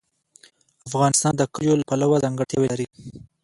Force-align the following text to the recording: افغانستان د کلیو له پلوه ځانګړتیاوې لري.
افغانستان 0.89 1.33
د 1.37 1.41
کلیو 1.53 1.79
له 1.79 1.85
پلوه 1.89 2.17
ځانګړتیاوې 2.23 2.67
لري. 2.71 2.87